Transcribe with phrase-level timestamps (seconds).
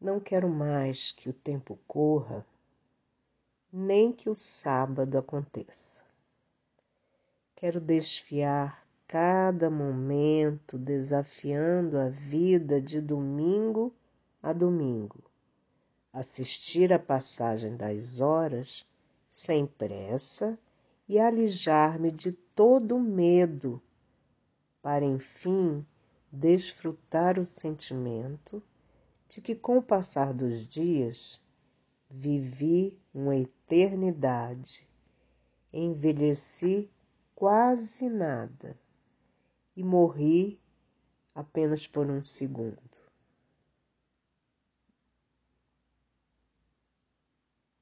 [0.00, 2.46] Não quero mais que o tempo corra,
[3.72, 6.04] nem que o sábado aconteça.
[7.56, 13.92] Quero desfiar cada momento, desafiando a vida de domingo
[14.40, 15.24] a domingo,
[16.12, 18.86] assistir à passagem das horas
[19.28, 20.56] sem pressa
[21.08, 23.82] e alijar-me de todo medo,
[24.80, 25.84] para enfim
[26.30, 28.62] desfrutar o sentimento
[29.28, 31.40] de que, com o passar dos dias,
[32.10, 34.88] vivi uma eternidade,
[35.72, 36.90] envelheci
[37.34, 38.78] quase nada
[39.76, 40.58] e morri
[41.34, 43.07] apenas por um segundo.